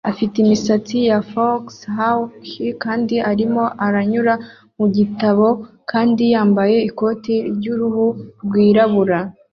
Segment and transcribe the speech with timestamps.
[0.09, 2.43] afite imisatsi ya fauxhawk
[2.83, 4.33] kandi arimo aranyura
[4.77, 5.45] mu gitabo
[5.91, 8.05] kandi yambaye ikoti ry'uruhu
[8.45, 9.19] rwirabura